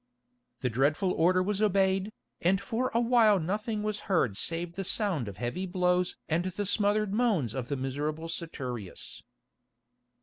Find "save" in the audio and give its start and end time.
4.35-4.73